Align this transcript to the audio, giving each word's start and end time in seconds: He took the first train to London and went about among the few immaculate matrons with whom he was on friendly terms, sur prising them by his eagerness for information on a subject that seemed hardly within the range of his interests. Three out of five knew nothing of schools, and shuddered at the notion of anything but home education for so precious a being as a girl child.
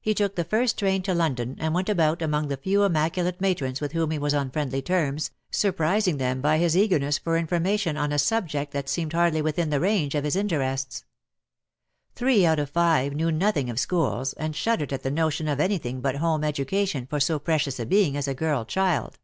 He 0.00 0.14
took 0.14 0.34
the 0.34 0.42
first 0.42 0.80
train 0.80 1.02
to 1.02 1.14
London 1.14 1.54
and 1.60 1.72
went 1.72 1.88
about 1.88 2.20
among 2.20 2.48
the 2.48 2.56
few 2.56 2.82
immaculate 2.82 3.40
matrons 3.40 3.80
with 3.80 3.92
whom 3.92 4.10
he 4.10 4.18
was 4.18 4.34
on 4.34 4.50
friendly 4.50 4.82
terms, 4.82 5.30
sur 5.52 5.70
prising 5.70 6.16
them 6.16 6.40
by 6.40 6.58
his 6.58 6.76
eagerness 6.76 7.18
for 7.18 7.36
information 7.38 7.96
on 7.96 8.10
a 8.10 8.18
subject 8.18 8.72
that 8.72 8.88
seemed 8.88 9.12
hardly 9.12 9.40
within 9.40 9.70
the 9.70 9.78
range 9.78 10.16
of 10.16 10.24
his 10.24 10.34
interests. 10.34 11.04
Three 12.16 12.44
out 12.44 12.58
of 12.58 12.68
five 12.68 13.12
knew 13.14 13.30
nothing 13.30 13.70
of 13.70 13.78
schools, 13.78 14.32
and 14.32 14.56
shuddered 14.56 14.92
at 14.92 15.04
the 15.04 15.10
notion 15.12 15.46
of 15.46 15.60
anything 15.60 16.00
but 16.00 16.16
home 16.16 16.42
education 16.42 17.06
for 17.06 17.20
so 17.20 17.38
precious 17.38 17.78
a 17.78 17.86
being 17.86 18.16
as 18.16 18.26
a 18.26 18.34
girl 18.34 18.64
child. 18.64 19.20